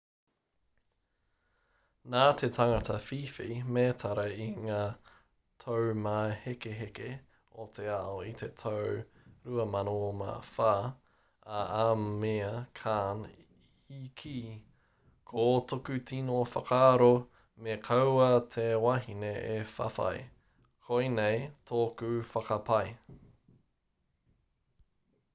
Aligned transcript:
nā 2.13 2.21
te 2.41 2.47
tangata 2.53 2.93
whiwhi 3.07 3.57
mētara 3.75 4.23
i 4.45 4.47
ngā 4.67 4.77
taumāhekeheke 5.63 7.09
o 7.65 7.67
te 7.75 7.85
ao 7.97 8.15
i 8.29 8.31
te 8.39 8.49
tau 8.61 8.95
2004 9.59 10.71
a 11.59 11.61
amir 11.83 12.57
khan 12.81 13.21
i 13.99 14.03
kī 14.23 14.35
ko 15.33 15.45
tōku 15.75 15.99
tino 16.13 16.41
whakaaro 16.57 17.13
me 17.67 17.79
kaua 17.91 18.31
te 18.57 18.67
wahine 18.87 19.33
e 19.55 19.57
whawhai 19.75 20.17
koinei 20.89 21.39
tōku 21.73 22.13
whakapae 22.35 22.91